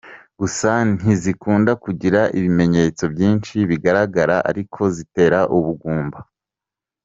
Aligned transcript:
Gusa 0.39 0.69
ntizikunda 0.95 1.71
kugira 1.83 2.19
ibimenyetso 2.37 3.03
byinshi 3.13 3.55
bigaragara 3.69 4.35
ariko 4.49 4.81
zitera 4.95 5.39
ubugumba. 5.57 6.19